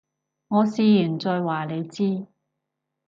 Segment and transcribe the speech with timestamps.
[0.47, 2.25] 我試完再話你知